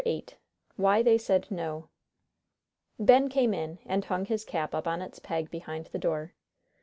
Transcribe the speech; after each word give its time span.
VIII 0.03 0.25
WHY 0.77 1.03
THEY 1.03 1.19
SAID 1.19 1.51
NO 1.51 1.87
Ben 2.97 3.29
came 3.29 3.53
in 3.53 3.77
and 3.85 4.03
hung 4.03 4.25
his 4.25 4.43
cap 4.43 4.73
up 4.73 4.87
on 4.87 4.99
its 4.99 5.19
peg 5.19 5.51
behind 5.51 5.89
the 5.91 5.99
door. 5.99 6.33